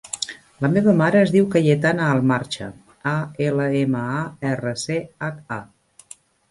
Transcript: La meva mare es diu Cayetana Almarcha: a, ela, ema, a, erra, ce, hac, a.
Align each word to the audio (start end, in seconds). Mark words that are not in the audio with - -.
La 0.63 0.69
meva 0.77 0.95
mare 1.01 1.19
es 1.25 1.33
diu 1.35 1.49
Cayetana 1.57 2.09
Almarcha: 2.15 2.71
a, 3.13 3.15
ela, 3.51 3.71
ema, 3.85 4.05
a, 4.19 4.27
erra, 4.55 4.77
ce, 4.87 5.03
hac, 5.29 5.43
a. 5.63 6.15